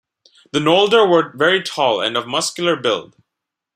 [0.51, 3.15] The Noldor were very tall and of muscular build.